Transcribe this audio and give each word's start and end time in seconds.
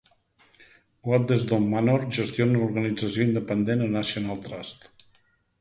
Waddesdon 1.09 1.67
Manor 1.75 2.07
gestiona 2.19 2.57
una 2.57 2.63
organització 2.71 3.29
independent 3.29 3.87
a 3.89 3.91
National 3.99 4.41
Trust. 4.49 4.91